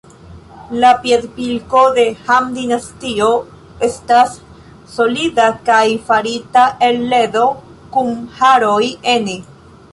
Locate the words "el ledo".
6.91-7.47